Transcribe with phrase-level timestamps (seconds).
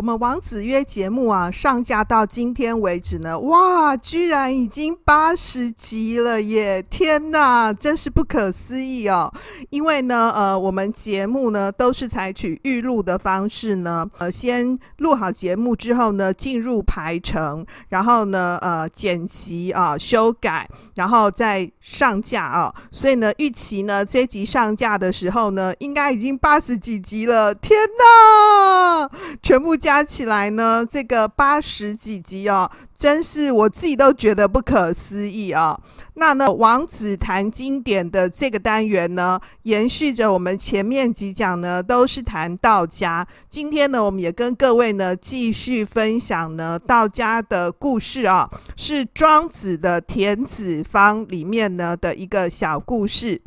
[0.00, 6.82] 我们王子约节目啊，上架到今天为止呢，哇，居然已经八十集了耶！
[6.88, 9.30] 天哪，真是不可思议哦！
[9.68, 22.74] 因为呢，呃，我们节目呢都是采取预录的方式呢，呃，先录好节目之后呢，进入排程，然后呢，呃，剪辑啊、修改，然后再上架啊。
[22.90, 27.54] 所以呢，预期呢，这集上架的时候呢，应该已经八十几集了。
[27.54, 29.10] 天哪，
[29.42, 29.89] 全部加。
[29.90, 35.80] 加起来呢，这个八十几集哦，真是我自己都觉得不可思议啊、哦！
[36.14, 43.26] 那呢，王子谈经典的这个单元呢，延续着我们前面几讲呢，都是谈道家。
[43.48, 53.42] 今天呢，我们也跟各位呢继续分享呢道家的故事啊，是庄子的《田子方》里面呢的一个小故事。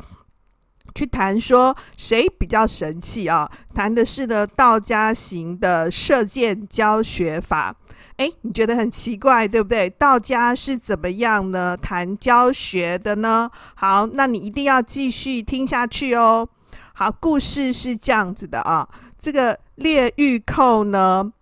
[0.94, 3.50] 去谈说谁比较神气啊？
[3.74, 7.74] 谈的是呢道家行的射箭教学法。
[8.18, 9.90] 诶，你觉得很奇怪，对不对？
[9.90, 11.76] 道家是怎么样呢？
[11.76, 13.50] 谈教学的呢？
[13.74, 16.48] 好，那你一定要继续听下去哦。
[16.92, 21.32] 好，故事是这样子的啊，这个列御寇呢，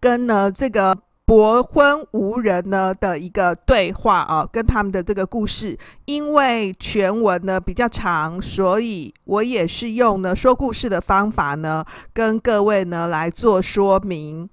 [0.00, 0.96] 跟呢这个。
[1.26, 14.48] 伯昏无人呢的一个对话啊，跟他们的这个故事，因为全文呢比较长，所以我也是用呢说故事的方法呢，跟各位呢来做说明。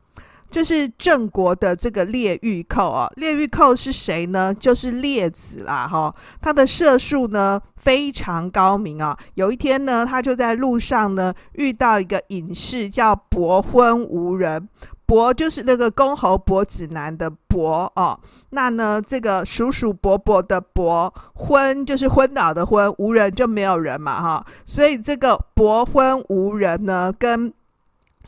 [0.50, 4.52] 这是郑国的这个列御寇啊，列御寇是谁呢？
[4.52, 9.16] 就是列子啦，哈，他的射术呢非常高明啊。
[9.36, 14.67] 有一天呢，他就在路上呢遇到一个隐士，叫伯昏无人。
[15.14, 18.20] 伯就是那个公侯伯子男的伯哦，
[18.50, 27.54] 那呢这个叔叔伯伯的伯，昏就是昏倒的昏，无人就没有人嘛哈，所以这个伯昏无人呢，跟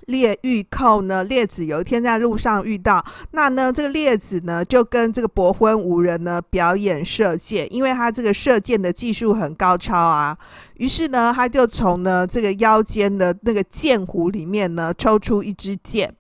[0.06, 10.38] 列御寇呢，列子有一天在路上遇到，那呢这个列子呢就跟这个伯昏无人呢表演射箭，因为他这个射箭的技术很高超啊，
[10.76, 16.14] 于是呢他就从呢这个腰间的那个箭壶里面呢抽出一支箭。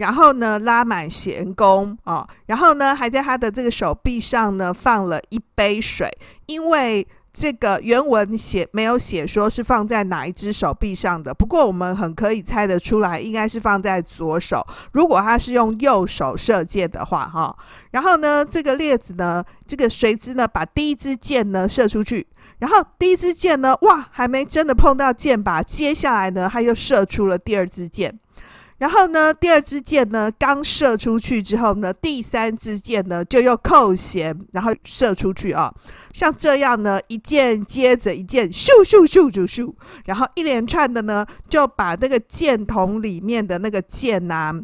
[0.00, 6.10] 然后呢，拉满弦弓啊，然后呢，还在他的这个手臂上呢放了一杯水，
[6.46, 14.66] 因为这个原文写没有写说是放在哪一只手臂上的，不过我们很可以猜得出来，应该是放在左手。
[14.92, 17.54] 如果他是用右手射箭的话，哈，
[17.90, 22.26] 然后呢，这个列子呢，这个随之呢把第一支箭呢射出去，
[22.60, 28.18] 然后第一支箭呢，哇，还没真的碰到箭靶，接下来呢，他又射出了第二支箭。
[28.80, 35.70] 然后呢，第二支箭呢刚射出去之后呢，第三支箭呢就又扣弦，然后射出去啊。
[36.14, 39.70] 像这样呢，一箭接着一箭，咻咻咻咻咻，
[40.06, 44.54] 然后一连串的呢，就把那个箭筒里面的那个箭呐、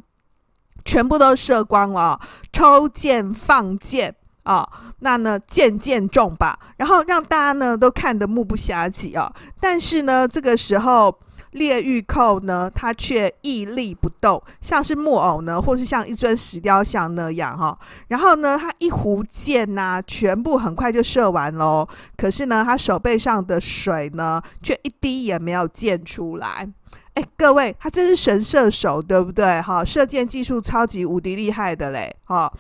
[0.82, 2.18] 全部都射光了。
[2.50, 4.66] 抽箭放箭啊，
[5.00, 9.30] 那呢箭箭中吧，然后让大家呢都看得目不暇接啊。
[9.60, 11.18] 但是呢，这个时候。
[11.56, 17.76] 列玉寇呢，他却屹立不动，像是木偶呢，或是像一尊石雕像那样哈。
[18.08, 21.88] 然后呢，他一壶箭呐、全部很快就射完喽。
[22.16, 26.68] 可是呢，他手背上的水呢，却一滴也没有溅出来。
[27.14, 29.60] 哎，各位，他真是神射手，对不对？
[29.62, 32.14] 哈，射箭技术超级无敌厉害的嘞。
[32.24, 32.52] 哈，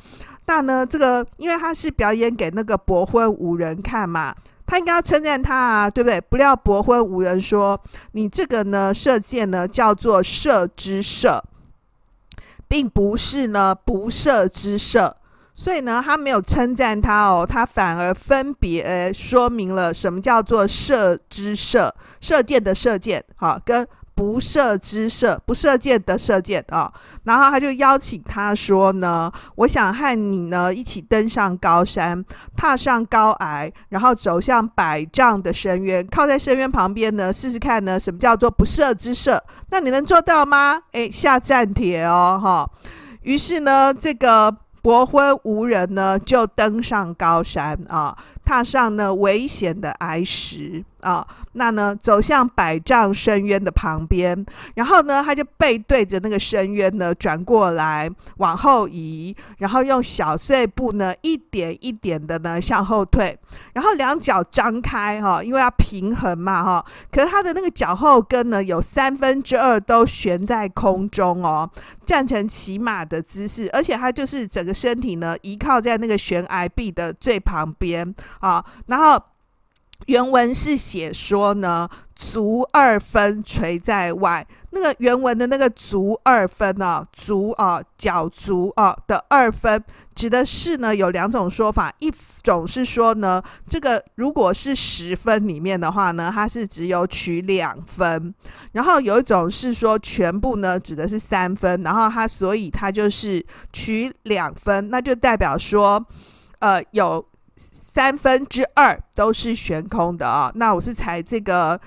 [0.46, 4.34] 那呢，这个因为他是表演给那个伯昏无人看嘛。
[4.66, 6.20] 他应该要称赞他啊，对不对？
[6.20, 7.80] 不料伯昏无人说
[8.12, 11.42] ：“你这个呢，射箭呢，叫做射之射，
[12.66, 15.16] 并不是呢不射之射。”
[15.54, 23.86] 所以呢，他没有称赞他哦，他反而分别说明了什么叫做射之射，射箭的射箭，好跟。
[24.16, 26.90] 不射之射，不射箭的射箭啊！
[27.24, 32.24] 然后他就邀请他说呢：“我想和你呢一起登上高山，
[32.56, 39.44] 踏上高崖，然后走向百丈的深渊，靠在深渊旁边呢，试试看呢什么叫做不射之射？
[39.68, 40.80] 那你能做到吗？
[40.92, 42.70] 诶，下战帖哦，哈！
[43.20, 48.16] 于是呢，这个伯昏无人呢就登上高山啊。
[48.46, 54.46] 踏上呢危险的崖石啊，那呢走向百丈深渊的旁边，
[54.76, 63.36] 然后呢他就背对着那个深渊呢转过来往后移，然后用小碎步呢一点一点的呢向后退，
[63.74, 71.68] 然后两脚张开哈，因为要平衡嘛哈，可是他的那个脚后跟呢有三分之二都悬在空中哦，
[72.04, 78.14] 站成骑马的姿势，而且他就是整个身体呢依靠在那个悬崖壁的最旁边。
[78.40, 79.22] 啊，然后
[80.06, 84.46] 原文是写说呢，足二分垂在外。
[84.70, 89.82] 那个原文的那个足二分啊，足啊，脚足啊的二分，
[90.14, 92.12] 指的是呢有两种说法，一
[92.42, 98.34] 种是说呢，这个如果是十分里面的话呢，它是只有取两分，
[98.72, 103.42] 然后有一种是说全部呢指的是三分，然后它所以它就是
[103.72, 106.04] 取两分，那就代表说，
[106.58, 107.26] 呃有。
[107.56, 111.80] 三分之二都是悬空的啊、那我是踩这个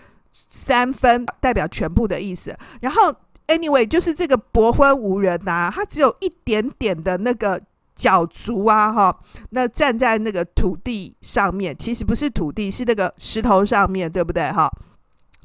[0.50, 2.58] 三分代表全部的意思。
[2.82, 3.14] 然后
[3.48, 7.62] ，anyway，就是这个薄昏无人呐、啊，他只有一点点的那个
[7.96, 9.20] 脚足啊，哈，
[9.52, 14.52] 那站在那个土地上面，其实不是土地，是那个石头上面，对不对？
[14.52, 14.68] 哈。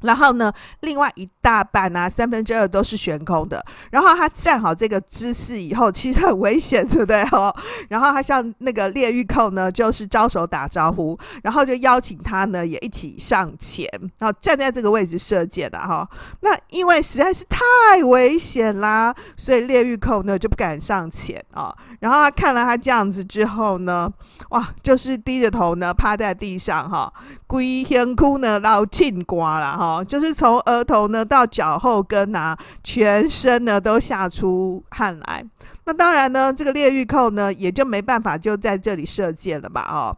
[0.01, 0.51] 然后呢，
[0.81, 3.63] 另外一大半、啊，三分之二都是悬空的。
[3.91, 7.21] 然后他站好这个姿势以后，其实很危险，对不对？
[7.31, 7.55] 哦。
[7.89, 13.89] 然后他向那个列玉寇呢，就是招手打招呼，然后就邀请他呢也一起上前，
[14.19, 16.07] 然后站在这个位置射箭了哈。
[16.41, 21.75] 那因为实在是太危险啦，所以列玉寇呢就不敢上前啊。
[21.99, 24.11] 然后他看了他这样子之后呢，
[24.49, 27.11] 哇，就是低着头呢趴在地上哈，
[27.47, 35.45] 龟天哭呢老庆瓜了哈，哦就是从额头呢到脚后跟啊，全身呢都吓出汗来。
[35.85, 40.17] 那当然呢，这个列玉寇呢也就没办法就在这里射箭了吧哦。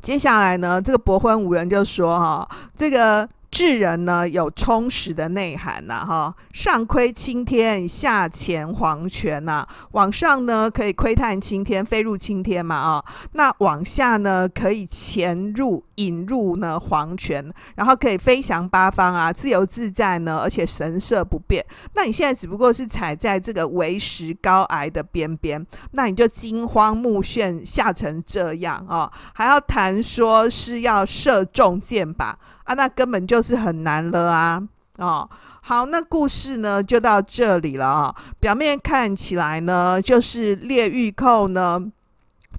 [0.00, 3.28] 接下来呢，这个伯昏五人就说哈，这个。
[3.52, 21.62] 智人呢有充实的内涵呐，哈，上窥青天，下潜黄泉呐，往上呢可以窥探青天，飞入青天嘛，啊，那往下呢可以潜入引入呢黄泉，然后可以飞翔八方啊，自由自在呢，而且神色不变。
[21.94, 32.38] 那你现在只不过是踩在这个为时高崖的边边，那你就惊慌目眩，吓成这样啊，还要谈说是要射中箭吧？
[32.64, 34.62] 啊，那根本就是很难了啊！
[34.98, 35.28] 哦，
[35.62, 38.14] 好，那故事呢就到这里了啊。
[38.38, 41.80] 表面看起来呢，就是列玉寇呢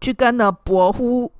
[0.01, 1.31] 去跟呢伯乎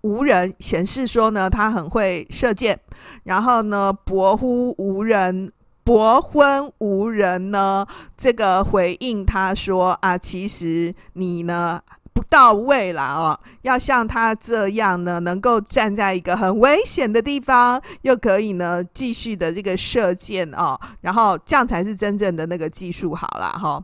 [0.00, 2.78] 无人显示说呢他很会射箭，
[3.24, 5.52] 然后呢伯乎无人
[5.84, 7.86] 伯昏无人呢
[8.16, 11.80] 这个回应他说啊，其实你呢。
[12.14, 23.82] 不到位了哦，要像他这样呢，能够站在一个很危险的地方，又可以呢继续的这个射箭哦，然后这样才是真正的那个技术好了哈。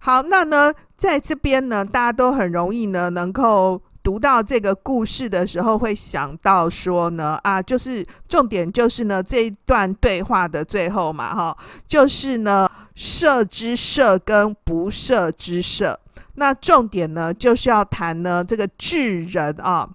[0.00, 16.00] 好，那呢在这边呢，大家都很容易呢能够读到这个故事的时候，会想到说呢啊，就是重点就是呢这一段对话的最后嘛哈，就是呢射之射跟不射之射。
[16.34, 19.88] 那重点呢，就是要谈呢这个智人啊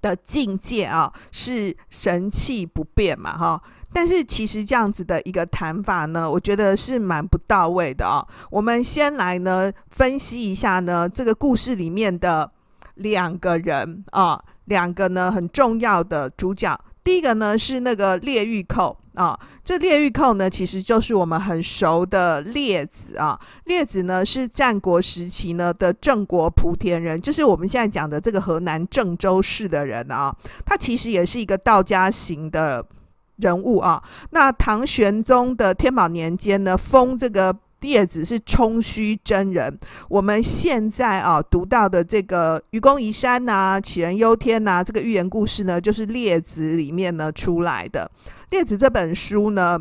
[0.00, 3.62] 的境界啊，是神气不变嘛，哈。
[3.92, 8.26] 但是其实这样子的一个谈法呢，我觉得是蛮不到位的啊。
[8.50, 12.50] 我们先来呢分析一下呢这个故事里面的
[12.96, 16.78] 两个人啊，两个呢很重要的主角。
[17.04, 18.98] 第一个呢是那个列玉寇。
[19.14, 23.38] 啊、这列玉寇呢，其实就是我们很熟的列子啊。
[23.64, 30.34] 列子呢是战国时期呢的郑国莆田人，就是我们现在讲的这个河南郑州市的人啊。
[30.66, 32.84] 他其实也是一个道家型的
[33.36, 34.02] 人物啊。
[34.30, 37.56] 那唐玄宗的天宝年间呢，封这个。
[37.84, 48.10] 列子是冲虚真人，我们现在啊读到的这个愚公移山呐、杞人忧天呐、啊，这个寓言故事呢，就是列子里面呢出来的。
[48.48, 49.78] 列子这本书呢，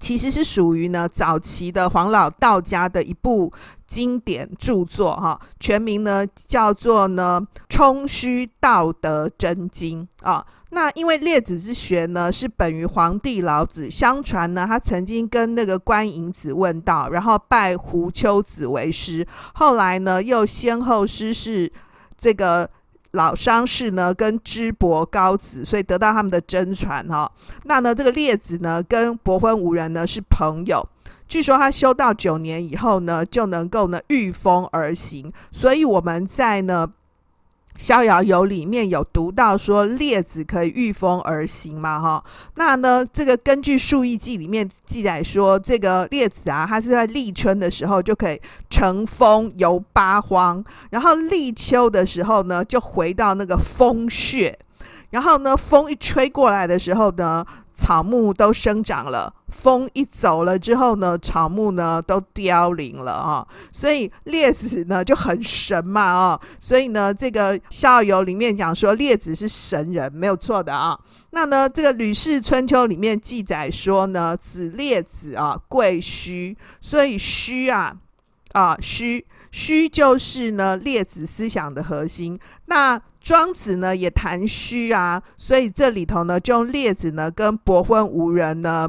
[0.00, 3.52] 其实是属于呢早期的黄老道家的一部
[3.86, 10.46] 经典著作哈，全名呢叫做呢《冲虚道德真经》啊。
[10.70, 13.90] 那因为列子之学呢，是本于黄帝老子。
[13.90, 19.26] 相传呢，他曾经跟那个观影子问道，然后拜胡丘子为师。
[19.54, 21.72] 后来呢，又先后师事
[22.18, 22.68] 这个
[23.12, 27.32] 老商士呢，跟支伯高子，所以得到他们的真传哈。
[27.64, 30.86] 那呢，这个列子呢，跟伯昏无人呢是朋友。
[31.26, 35.32] 据说他修道九年以后呢，就能够呢御风而行。
[35.50, 36.86] 所以我们在呢。
[37.78, 42.22] 《逍遥游》里面有读到说列子可以御风而行嘛，哈，
[42.56, 54.58] 那呢，这个根据《述异记》里面记载说，这个列子啊，他是在立春的时候就可以乘风游八荒，然后立秋的时候呢，就回到那个风穴，
[55.10, 57.44] 然后呢，风一吹过来的时候呢。
[57.78, 70.98] 草木都生长了，风一走了之后呢，草木呢都凋零了啊，所以列子呢就很神嘛啊，所以呢，这个《逍遥游》里面讲说列子是神人，没有错的啊。
[71.30, 77.96] 那呢，这个《吕氏春秋》里面记载说呢，子列子啊，贵虚，所以虚啊
[78.54, 82.38] 啊虚虚就是呢列子思想的核心。
[82.66, 88.88] 那庄子呢也谈虚啊，所以这里头呢就用列子呢跟伯昏无人呢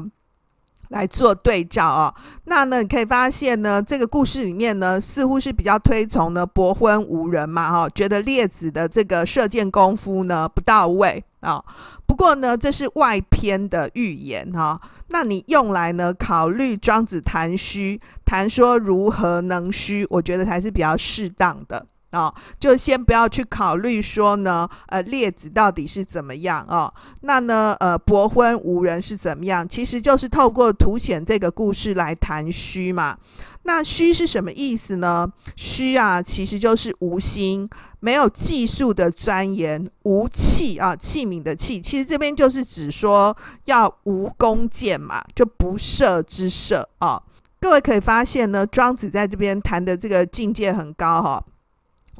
[0.90, 2.14] 来做对照啊。
[2.44, 11.64] 那呢你可以发现呢，这个故事里面呢似乎是比较推崇呢伯昏无人嘛哈，觉得列子的这个射箭功夫呢不到位啊。
[12.06, 21.86] 不过呢这是外篇的寓言哈，那你用来呢考虑庄子谈虚，谈说如何能虚，我觉得才是比较适当的。
[22.12, 26.94] 哦，就先不要去考虑说呢，呃，列子到底是怎么样啊、哦？
[27.22, 29.66] 那呢，呃，伯昏无人是怎么样？
[29.68, 33.16] 其实就是透过凸显这个故事来谈虚嘛。
[33.62, 35.30] 那虚是什么意思呢？
[35.54, 37.68] 虚啊，其实就是无心，
[38.00, 41.80] 没有技术的钻研，无器啊，器皿的器。
[41.80, 43.36] 其实这边就是指说
[43.66, 47.22] 要无弓箭嘛，就不射之射啊、
[47.60, 51.44] 各位可以发现呢，庄子在这边谈的这个境界很高哈、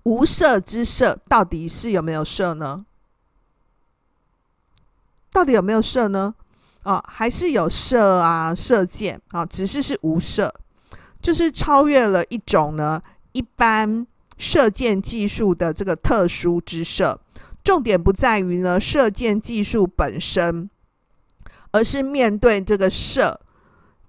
[0.05, 2.85] 无射之射到底是有没有射呢？
[5.33, 6.35] 到底有没有射呢？
[6.83, 10.53] 哦，还是有射啊，射箭啊，只是是无射，
[11.21, 13.01] 就是超越了一种呢
[13.33, 14.07] 一般
[14.39, 17.21] 射箭技术的这个特殊之射。
[17.63, 20.71] 重点不在于呢射箭技术本身，
[21.73, 23.39] 而是面对这个射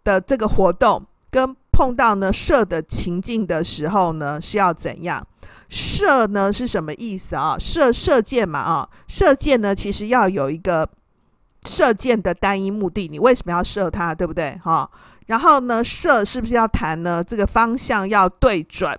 [0.06, 5.28] 的这个活动，跟碰到呢射的情境的时候呢是要怎样？
[5.70, 7.55] 射呢是什么意思啊？
[7.60, 10.89] 射射箭嘛啊，射箭呢其实要有一个
[11.65, 14.60] 射箭的单一目的，你为什么要射它，对不对？
[14.63, 14.89] 哈，
[15.27, 17.24] 然后呢，射是不是要谈呢？
[17.24, 18.98] 这个方向要对准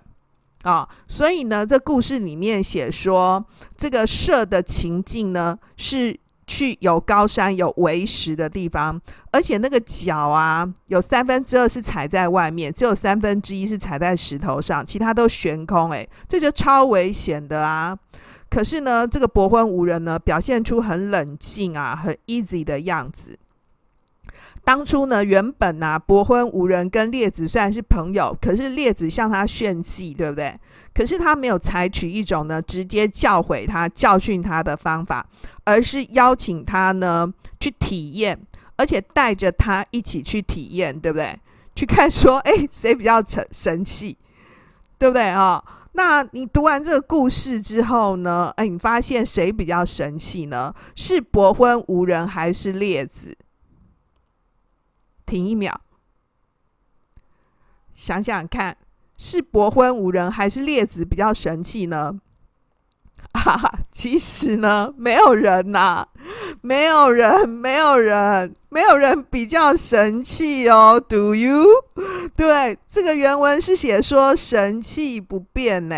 [0.63, 3.45] 啊，所以呢，这故事里面写说，
[3.77, 6.19] 这个射的情境呢是。
[6.45, 8.99] 去有高山有围石的地方，
[9.31, 15.91] 而且那个脚啊，有三分之二是踩在外面，只有三分之一是踩在石头上，其他都悬空。
[15.91, 17.97] 诶，这就超危险的啊！
[18.49, 23.39] 可是呢，这个博昏无人呢，表现出很冷静啊，很 easy 的样子。
[24.65, 30.57] 当初呢，原本啊，伯昏无人跟列子虽然是朋友，可是列子向他炫技，对不对？
[30.93, 35.25] 可是他没有采取一种呢直接教诲他、教训他的方法，
[35.65, 38.39] 而是邀请他呢去体验，
[38.77, 41.37] 而且带着他一起去体验，对不对？
[41.75, 44.17] 去看说，哎，谁比较神神气，
[44.97, 45.61] 对不对啊？
[45.91, 50.73] 那你读完这个故事之后呢，哎，你发现谁比较神气呢？
[50.95, 53.37] 是伯昏无人还是列子？
[55.33, 55.73] 停一秒，
[57.95, 58.77] 想想看，
[59.17, 62.19] 是伯昏无人还是列子比较神气呢？
[63.33, 66.07] 啊，其实呢，没有人呐、
[66.61, 70.99] 没有人，没有人，没有人比较神气哦。
[70.99, 71.65] Do you？
[72.35, 75.95] 对，这个原文是写说神气不变呢。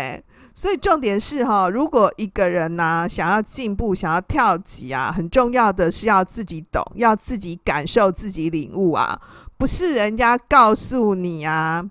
[0.58, 9.20] 所以重点是哈，如果一个人呢、想要进步，想要跳级啊，很重要的是要自己懂，要自己感受，自己领悟啊，
[9.58, 11.84] 不是人家告诉你啊。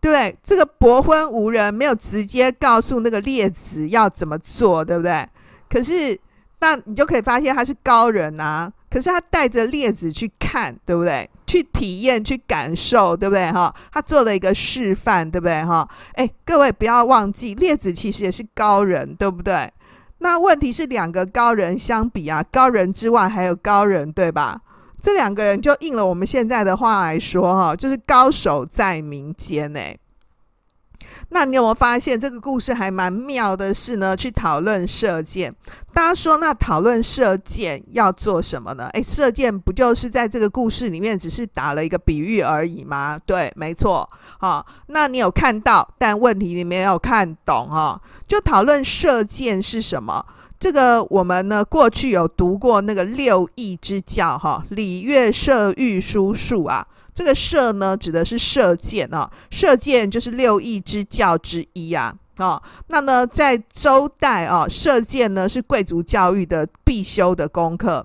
[0.00, 5.24] 对，这个伯昏无人没有直接告诉那个列子要怎么做，对不对？
[5.70, 6.18] 可是
[6.58, 11.30] 那你就可以发现他是高人啊，可是他带着列子去看，对不对？
[11.52, 13.52] 去体验、去感受，对不对？
[13.52, 15.62] 哈，他做了一个示范，对不对？
[15.62, 19.70] 哈，哎，各位不要忘记，列子其实也是高人，对不对？
[20.20, 24.62] 那问题是两个高人相比啊，高人之外还有高人，对吧？
[24.98, 29.98] 这两个人就应了我们现在的话来说，哈，就是高手在民间，哎。
[31.30, 34.16] 那你有没有发现这个故事还蛮妙的是呢？
[34.16, 35.54] 去讨论射箭，
[35.94, 38.88] 大家说那讨论射箭要做什么呢？
[38.92, 43.18] 诶，射箭不就是在这个故事里面只是打了一个比喻而已吗？
[43.24, 44.08] 对，没错。
[44.38, 48.00] 好，那你有看到，但问题你没有看懂哈。
[48.28, 50.24] 就讨论射箭是什么？
[50.58, 56.86] 这个我们呢过去有读过那个六艺之教哈，礼乐射御书数啊。
[57.14, 62.14] 这个射呢，指的是射箭啊，射箭就是六艺之教之一啊。
[62.38, 68.04] 哦，那呢，在周代啊，射箭呢是贵族教育的必修的功课，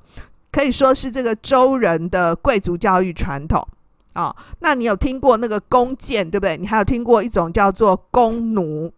[0.51, 3.65] 可以说是这个周人的贵族教育传统
[4.13, 4.35] 啊、哦。
[4.59, 6.57] 那你有听过那个弓箭，对不对？
[6.57, 8.91] 你还有听过一种叫做弓弩。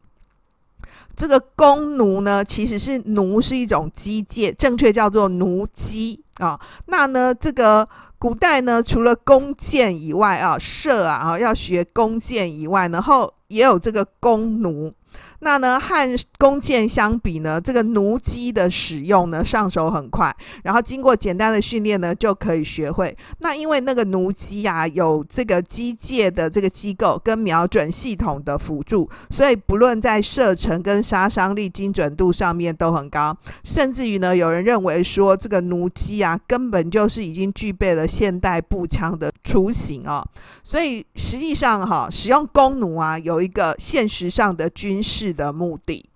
[1.15, 14.93] 这个弓弩呢，其实是弩是一种机械，正确叫做弩机啊、那呢，这个古代呢，除了弓箭以外啊，射啊啊要学弓箭以外，然后也有这个弓弩。
[15.41, 23.15] 那呢，和弓箭相比呢，这个弩机的使用呢，上手很快，然后经过简单的训练呢，就可以学会。
[23.39, 33.35] 那因为那个弩机啊，有这个机械的这个机构跟瞄准系统的辅助，所以不论在射程跟杀伤力、精准度上面都很高。
[33.63, 40.21] 甚至于呢，有人认为说，这个弩机啊，根本就是已经具备了现代步枪的雏形哦。
[40.63, 45.28] 所以实际上哈、使用弓弩啊，有一个现实上的军事。
[45.33, 46.09] 的目的，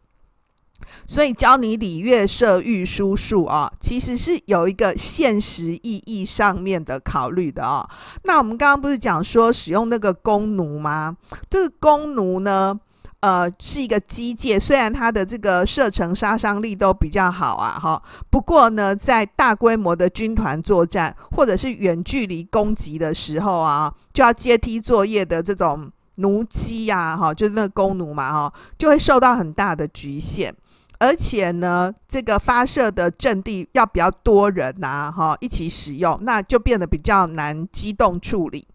[1.07, 7.89] 所以教你礼乐射御书数啊，其实是有一个现实意义上面的考虑的啊。
[8.23, 11.15] 那我们刚刚不是讲说使用那个弓弩吗？
[11.49, 12.77] 这个弓弩呢，
[13.21, 18.01] 呃，是一个机械，虽然它的这个射程杀伤力都比较好啊，哈。
[18.29, 25.91] 不过呢，在大规模的军团作战或者是远距离攻击的时候啊，就要阶梯作业的这种。
[26.15, 30.53] 弩机呀，哈，就是那个弓弩嘛，哈，就会受到很大的局限，
[30.99, 38.67] 而且呢，这个发射的阵地要比较多人呐，哈，一起使用，那就变得比较难机动处理。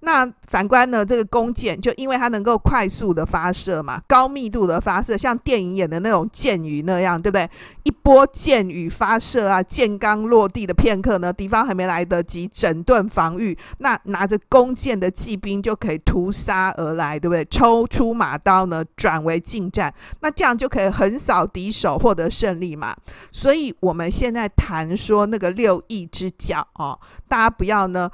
[0.00, 7.48] 那反观呢，这个弓箭就因为它能够快速的发射嘛，高密度的发射，像电影演的那种箭雨那样，对不对？
[7.82, 17.44] 一波箭雨发射啊，箭刚落地的片刻呢，敌方还没来得及整顿防御，那拿着弓箭的骑兵就可以屠杀而来，对不对？
[17.46, 22.94] 抽出马刀呢，转为近战，那这样就可以横扫敌手，获得胜利嘛。
[23.32, 28.08] 所以我们现在谈说那个六翼之教哦，大家不要呢。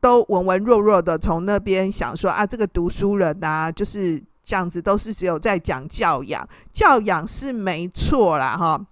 [0.00, 8.86] 都文文弱弱的，从那边想说啊，这个读书人啊，就是这样子，都是只有在讲教养，教养是没错啦，哈。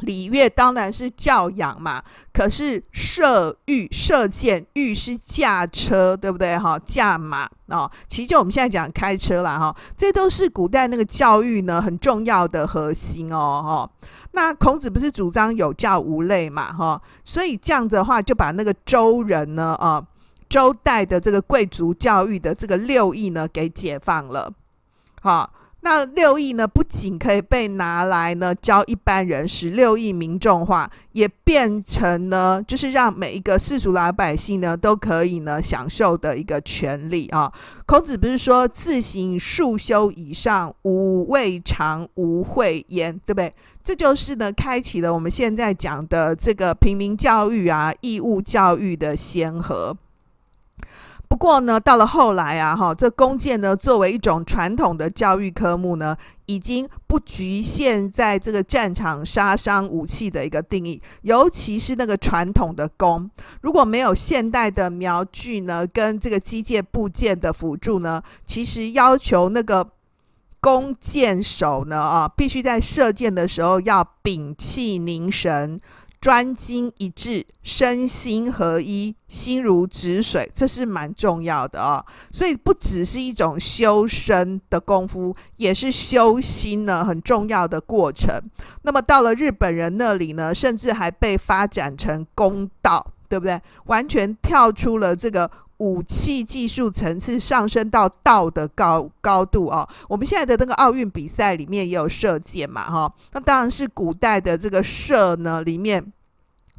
[0.00, 6.56] 礼乐当然是教养嘛，可是射御射箭，御是驾车，对不对？
[6.56, 14.08] 哈，驾马哦，其实就我们现在讲开车啦，哈，这都是古代那个教育呢很重要的核心哦，哈。
[14.32, 20.02] 那孔子不是主张有教无类嘛，哈，所以这样子的话，就把那个周人呢，啊。
[20.50, 24.52] 周代的这个贵族教育的这个六艺呢，给解放了。
[25.22, 37.52] 好，那六艺呢，不仅可以被拿来呢教一般人，使六艺民众化，也变成呢，就是让每一个世俗老百姓呢都可以呢享受的一个权利啊。
[37.86, 43.54] 孔子不是说自行数修以上，吾未尝无讳焉，对不对？
[43.84, 49.96] 这就是呢，开启了我们现在讲的这个平民教育啊、义务教育的先河。
[51.30, 56.16] 不过呢，到了后来啊，哈，这弓箭呢，作为一种传统的教育科目呢，
[56.46, 61.00] 已经不局限在这个战场杀伤武器的一个定义。
[61.22, 63.30] 尤其是那个传统的弓，
[63.62, 69.88] 如果没有现代的瞄具呢，跟这个机械部件的辅助呢，其实要求那个
[70.60, 75.80] 弓箭手呢，啊，必须在射箭的时候要屏气凝神。
[76.20, 82.04] 专精一致，身心合一，心如止水，这是蛮重要的哦。
[82.30, 88.38] 所以不只是一种修身的功夫，也是修心呢很重要的过程。
[88.82, 93.60] 那么到了日本人那里呢，甚至还被发展成公道，对不对？
[93.86, 95.50] 完全跳出了这个。
[95.80, 106.12] 武器技术层次上升到道的高高度哦，我们现在的那个奥运比赛里面也有射箭嘛，哈，那当然是古代的这个射呢里面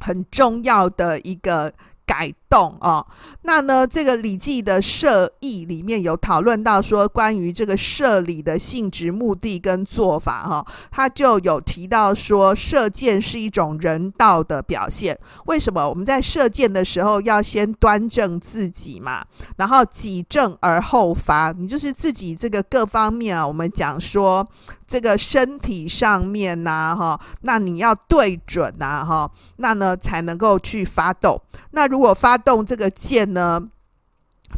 [0.00, 1.72] 很重要的一个。
[2.12, 3.06] 改动哦，
[3.44, 15.18] 那呢，这个《礼记》的射义里面有讨论到说，关于这个射礼的性质、目的跟做法哈，他就有提到说，射箭是一种人道的表现。
[15.46, 19.24] 为什么我们在射箭的时候要先端正自己嘛？
[19.56, 24.46] 然后己正而后发，你就是自己这个各方面啊，我们讲说。
[24.92, 31.40] 这个身体上面呐，哈，那你要对准呐，哈，那呢才能够去发动。
[31.70, 33.58] 那如果发动这个箭呢，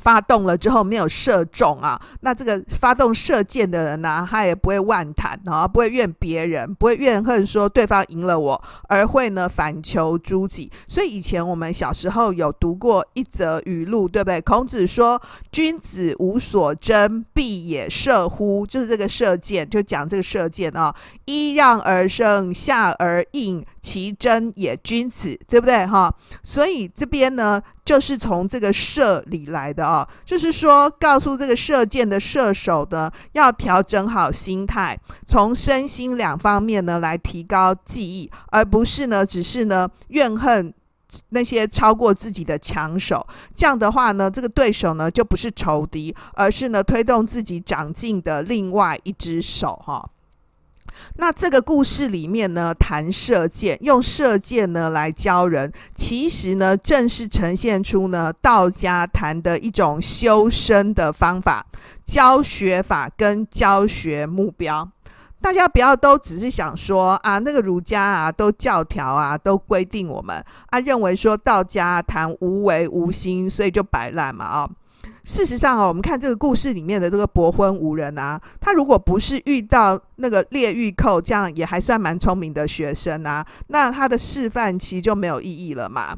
[0.01, 10.71] 发动了之后没有射中啊，那这个发动射箭的人呢、他也不会妄谈啊，不会怨别人，不会怨恨说对方赢了我，而会呢反求诸己。
[10.89, 14.41] 所以以前我们小时候有读过一则语录，对不对？
[14.41, 20.95] 孔子说：“君子无所争，必也射乎？”就是这个射箭，就讲这个射箭啊，
[21.27, 25.87] 揖让而生，下而应，其真也君子，对不对？
[25.87, 27.61] 哈，所以这边呢。
[27.85, 40.73] 就是从这个射里来的啊，就是说告诉这个射箭的射手呢，要调整好心态，从身心两方面呢来提高技艺，而不是呢只是呢怨恨
[41.29, 43.27] 那些超过自己的强手。
[43.55, 50.09] 这样的话呢，这个对手呢就不是仇敌，而是呢推动自己长进的另外一只手哈。
[51.17, 61.67] 那这个故事里面呢，谈射箭，用射箭呢来教人，其实呢正是呈现出呢道家谈的一种修身的方法、
[62.05, 64.91] 教学法跟教学目标。
[65.41, 74.71] 大家不要都只是想说啊，那个儒家啊都教条啊都规定我们啊，认为说道家谈无为无心，所以就摆烂嘛啊。
[75.25, 86.17] 事实上哦，我们看这个故事里面的这个博昏无人啊，他如果不是遇到那个列玉寇这样也还算蛮聪明的学生啊，那他的示范其实就没有意义了嘛。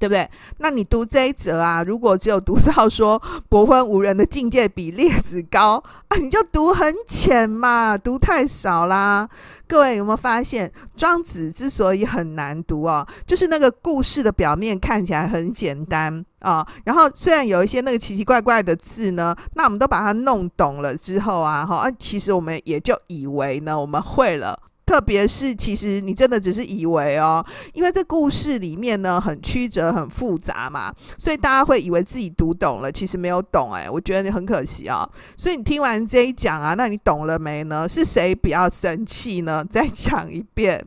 [0.00, 0.28] 对不对？
[0.58, 5.74] 那你读这一则啊，如果只有读到说伯昏无人的境界比列子高
[6.08, 9.28] 啊，你就读很浅嘛，读太少啦。
[9.68, 24.58] 各位有没有发现，庄子之所以很难读啊，就是那个故事的表面看起来很简单啊，然后虽然有一些那个奇奇怪怪的字呢，那我们都把它弄懂了之后啊，哈，啊，其实我们也就以为呢，我们会了。
[24.90, 35.08] 特别是，其实你真的只是以为哦，因为这故事里面呢很曲折、很复杂嘛，所以大家会以为自己读懂了，其实没有懂哎，我觉得你很可惜、哦。
[35.36, 37.88] 所以你听完这一讲啊，那你懂了没呢？
[37.88, 39.64] 是谁比较生气呢？
[39.70, 40.84] 再讲一遍，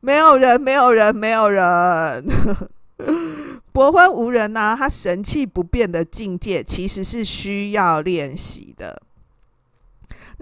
[0.00, 2.26] 没有人，没有人，没有人。
[3.72, 9.00] 博婚无人呢、啊，他神气不变的境界，其实是需要练习的。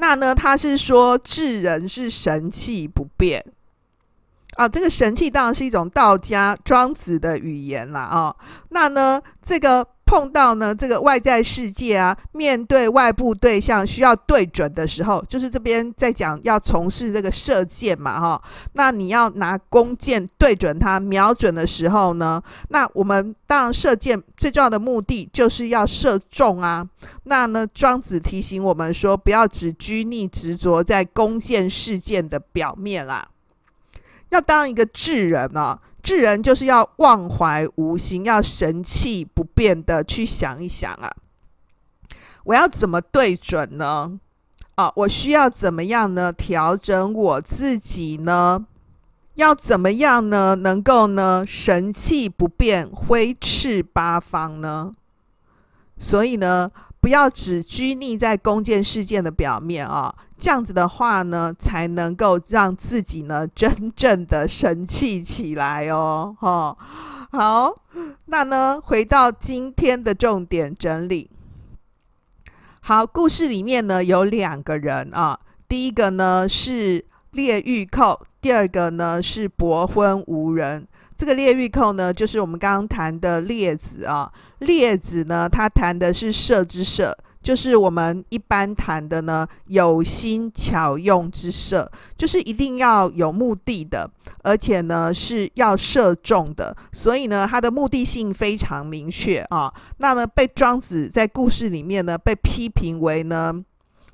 [0.00, 3.44] 那呢，他是说智人是神器不变
[4.56, 8.00] 啊，这个神器当然是一种道家庄子的语言啦。
[8.00, 8.34] 啊。
[8.70, 9.86] 那呢，这个。
[10.10, 18.42] 碰到呢这个外在世界啊，面对外部对象需要对准的时候，就是这边在讲要从事这个射箭嘛，哈。
[18.72, 26.84] 那你要拿弓箭对准它，瞄准的时候呢，那我们当然射箭最重要的目的就是要射中啊。
[27.22, 33.28] 那呢，庄子提醒我们说，不要只拘泥执着在弓箭事件的表面啦，
[34.30, 35.78] 要当一个智人啊。
[36.10, 41.08] 智人就是要忘怀无心，要神气不变的去想一想啊，
[42.42, 44.18] 我要怎么对准呢？
[44.74, 46.32] 啊，我需要怎么样呢？
[46.32, 48.66] 调整我自己呢？
[49.36, 50.56] 要怎么样呢？
[50.56, 54.92] 能够呢神气不变，挥斥八方呢？
[55.96, 60.12] 所以呢，不要只拘泥在弓箭事件的表面啊。
[60.40, 66.34] 这样子的话呢，才能够让自己呢真正的神气起来哦。
[66.40, 66.74] 哈，
[67.30, 67.74] 好，
[68.24, 71.30] 那呢回到今天的重点整理。
[72.80, 80.88] 好，故事里面呢有两个人啊，第一个呢是列御寇，第二个呢是伯昏无人。
[81.18, 84.32] 这个列御寇呢，就是我们刚刚谈的列子啊。
[84.60, 87.16] 列子呢，他谈的是射之射。
[87.42, 94.10] 就是我们一般谈的呢，有心巧用之射，就是一定要有目的的，
[94.42, 99.72] 而且呢是要射中的，所以呢，它的目的性非常明确啊。
[99.96, 103.54] 那呢，被庄子在故事里面呢被批评为呢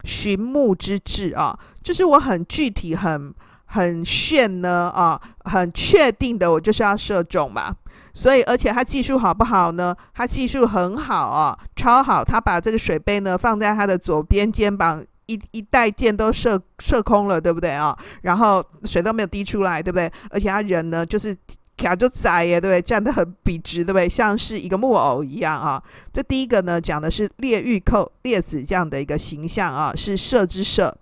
[0.04, 3.34] 寻目之志啊，就是我很具体、很
[3.64, 7.74] 很炫呢啊，很确定的，我就是要射中嘛。
[8.16, 9.94] 所以，而且他技术好不好呢？
[10.14, 12.24] 他技术很好啊，超好。
[12.24, 17.94] 他把这个水杯呢放在他的左边肩膀，一一带箭都射射空了，对不对啊？
[18.22, 20.10] 然后水都没有滴出来，对不对？
[20.30, 21.36] 而且他人呢，就是
[21.76, 22.80] 卡就窄耶，对不对？
[22.80, 24.08] 站得很笔直，对不对？
[24.08, 25.82] 像是一个木偶一样啊。
[26.10, 30.96] 这第一个呢，讲的是列玉寇列子这样的一个形象啊，是射之射。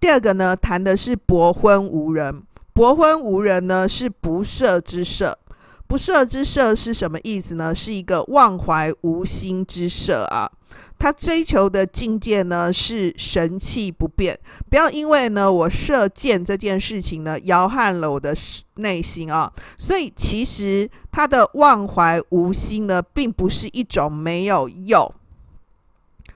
[0.00, 5.38] 第二个呢，谈的是伯昏无人，伯昏无人呢是不射之射。
[5.88, 7.74] 不赦之赦是什么意思呢？
[7.74, 10.52] 是一个忘怀无心之赦啊。
[10.98, 18.36] 他追求的境界呢，是神气不变，不要因为呢我射箭这件事情呢摇撼了我的
[18.74, 19.50] 内心啊。
[19.78, 25.10] 所以其实他的忘怀无心呢，并不是一种没有用。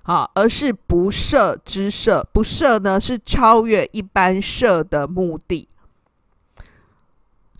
[0.05, 2.25] 好，而是不赦之赦。
[2.33, 5.69] 不赦呢，是超越一般赦的目的。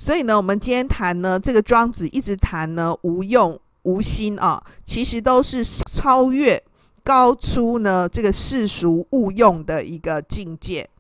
[0.03, 6.61] 所以呢，我们今天谈呢，这个庄子一直谈呢，无用无心啊，其实都是超越、
[7.05, 10.91] 高出呢这个世俗物用的一个境界，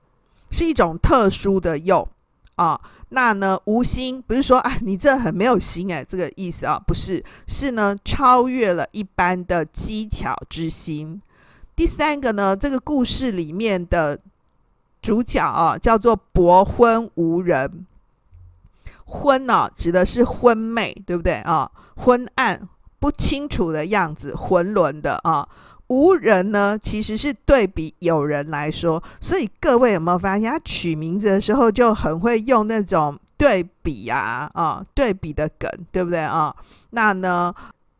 [0.52, 2.08] 是一种特殊的用
[2.54, 2.80] 啊。
[3.08, 11.20] 那呢，无心不是说啊，你这很没有心哎，这个意思啊，不是，是呢，超越了一般的机巧之心。
[11.74, 14.20] 第三个呢，这个故事里面的
[15.02, 17.84] 主角啊，叫做薄昏无人。
[19.06, 21.70] 昏呢、啊，指的是昏昧，对不对啊？
[21.96, 25.48] 昏暗、不清楚的样子，浑沌的啊。
[25.88, 29.02] 无人呢，其实是对比有人来说。
[29.20, 36.54] 所以各位有没有发现，他取名字的时候就很会用那种对比呀、啊，啊，对比的梗，对不对啊？
[36.90, 37.54] 那呢，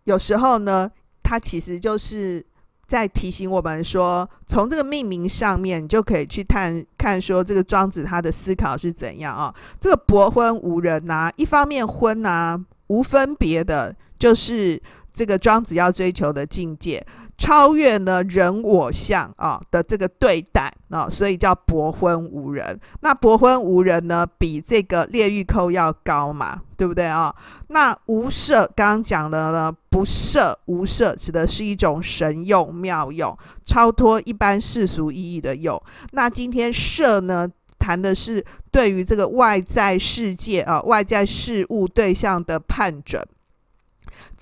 [0.04, 0.90] 有时候呢，
[1.22, 2.44] 他其实就是。
[2.92, 9.54] 在提醒我们说，从这个命名上面，你就可以去探看说，这个庄子他的思考是怎样啊？
[9.80, 14.78] 这个博婚无人呐、一方面婚啊，无分别的，就是
[15.12, 17.04] 这个庄子要追求的境界。
[17.38, 22.78] 超越呢人我相啊的这个对待啊，所以叫博昏无人。
[23.00, 27.34] 那博昏无人呢，比这个列玉寇要高嘛，对不对啊？
[27.68, 35.82] 那无赦刚刚讲了呢，不赦无赦指的是一种神用妙用，超脱一般世俗意义的用。
[36.12, 43.20] 那今天赦呢，谈的是对于这个外在世界啊、外在事物对象的判准。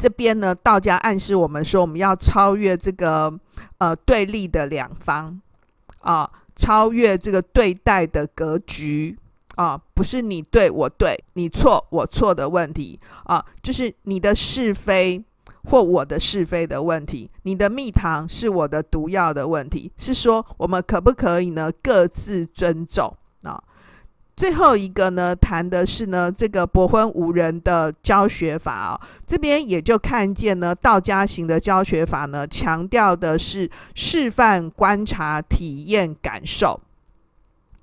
[0.01, 3.31] 这边呢，道家暗示我们说，我们要超越这个
[3.77, 5.39] 呃对立的两方
[6.01, 9.19] 啊，超越这个对待的格局
[9.57, 15.23] 啊，不是你对我对，你错我错的问题啊，就是你的是非
[15.65, 23.15] 或我的是非的问题，你的蜜糖是我的毒药的问题，是说我们可不可以呢各自尊重？
[24.41, 36.81] 最后一个呢，谈的是呢这个博昏无人的教学法啊、哦，这边也就看见呢道家型的教学法呢，强调的是示范、观察、体验、感受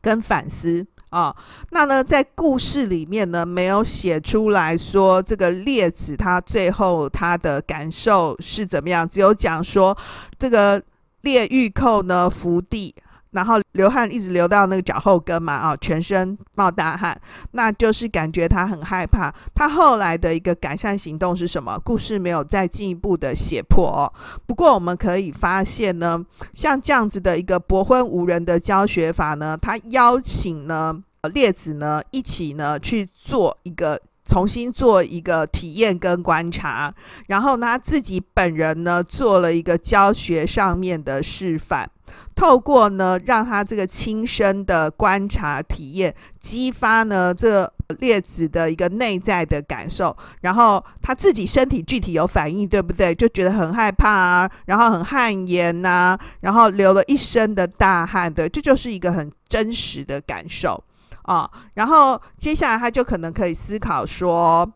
[0.01, 1.35] 跟反思啊、哦。
[1.69, 9.95] 那呢在故事里面呢，没有写出来说这个列子他最后他的感受是怎么样，只有讲说
[10.39, 10.81] 这个
[11.21, 12.95] 列御寇呢伏地。
[13.31, 17.19] 然后流汗一直流到那个脚后跟嘛，啊，全身冒大汗，
[17.51, 19.33] 那就是感觉他很害怕。
[19.53, 21.79] 他后来的一个改善行动是什么？
[21.83, 24.11] 故事没有再进一步的写破哦。
[24.45, 30.97] 不过我们可以发现呢，像这样子的一个博昏无人的教学法呢，他邀请呢
[31.33, 36.93] 列子呢一起呢去做一个重新做一个体验跟观察，
[37.27, 41.89] 然后他自己本人呢做了一个教学上面的示范。
[42.35, 53.15] 透过呢，让他这个亲身的观察体验，激发呢这列子的一个内在的感受，然后他自己身体具体有反应，对不对？
[53.15, 60.83] 就觉得很害怕啊，然后很汗颜呐、然后流了一身的大汗，对，这就是一个很真实的感受
[61.23, 61.49] 啊。
[61.75, 64.69] 然后接下来他就可能可以思考说，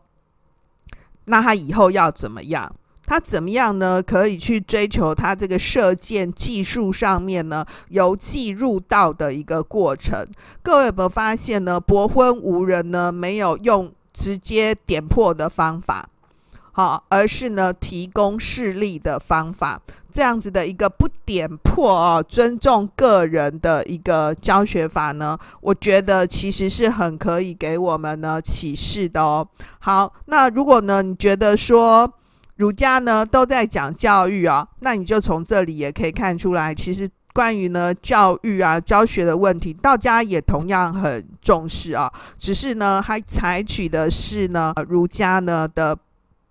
[1.26, 2.74] 那他以后要怎么样？
[3.04, 4.02] 他怎么样呢？
[4.02, 10.26] 可以去追求他这个射箭技术上面呢，由技入道的一个过程。
[10.62, 11.78] 各位有没有发现呢？
[11.78, 16.08] 博昏无人呢，没有用直接点破的方法，
[16.70, 19.80] 好，而是呢提供示例的方法。
[20.10, 29.48] 这样子的一个不点破啊，尊重个人的一个教学法呢，我觉得其实是很可以给我们呢启示的哦。
[29.80, 32.12] 好，那如果呢你觉得说，
[32.56, 45.96] 儒家呢都在讲教育啊，那你就从这里也可以看出来，其实关于呢教育啊教学的问题，道家也同样很重视啊，只是呢还采取的是呢儒家呢的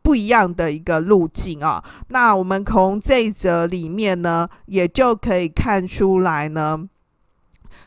[0.01, 1.83] 不一样的一个路径啊。
[2.07, 6.83] 那我们从这一则里面呢，也就可以看出来呢，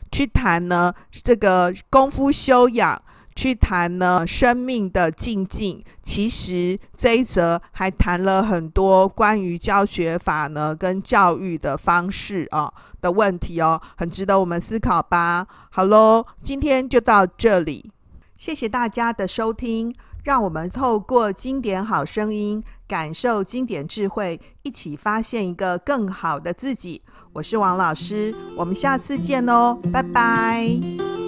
[0.09, 3.01] 去谈呢这个功夫修养。
[3.35, 15.45] 去谈呢生命的静静，其实这一则还谈了很多关于教学法呢跟教育的方式啊的问题哦，很值得我们思考吧。
[15.69, 17.91] 好喽，今天就到这里，
[18.37, 19.93] 谢谢大家的收听。
[20.23, 27.03] 让我们透过经典好声音，感受经典智慧，一起发现一个更好的自己。
[27.33, 31.24] 我是王老师，我们下次见哦，拜拜。